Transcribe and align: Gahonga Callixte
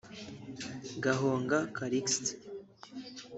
Gahonga 1.03 1.57
Callixte 1.75 2.31